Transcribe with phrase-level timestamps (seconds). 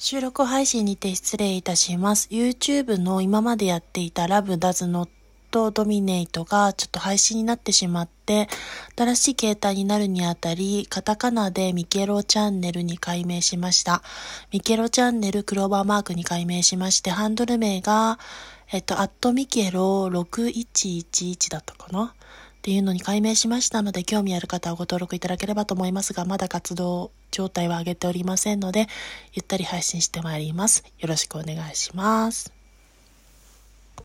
[0.00, 2.28] 収録配信にて失礼いたします。
[2.30, 4.72] YouTube の今までやっていたラブだ
[5.50, 8.48] Love Does Not Dominate がちょっと配信になってしまって、
[8.96, 14.02] 新しい携帯になるにあたり、カタカナでミケロチャンネルに改名しました。
[14.52, 18.18] ミケロチャンネルクローバーマークに改名しまして、ハンドル名が、
[18.70, 22.14] えっと、アットミケロ6111だったかな？
[22.58, 28.88] っていうのに改名しましたので、興味ある方はご登録いただければと思いますが、まだ活動状態は上げておりませんので、
[29.32, 30.84] ゆったり配信してまいります。
[30.98, 32.57] よろしくお願いします。